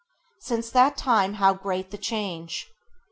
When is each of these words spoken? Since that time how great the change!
Since 0.39 0.71
that 0.71 0.97
time 0.97 1.35
how 1.35 1.53
great 1.53 1.91
the 1.91 1.97
change! 1.99 2.67